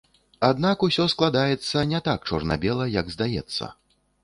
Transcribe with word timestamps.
Аднак 0.47 0.85
усё 0.87 1.05
складаецца 1.13 1.85
не 1.93 2.01
так 2.09 2.27
чорна-бела, 2.31 2.91
як 2.99 3.15
здаецца. 3.19 3.73